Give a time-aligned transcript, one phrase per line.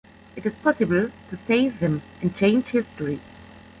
[0.35, 3.19] It is possible to save him and change history.